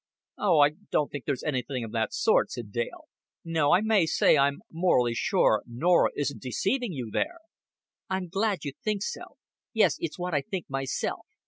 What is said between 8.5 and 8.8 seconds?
you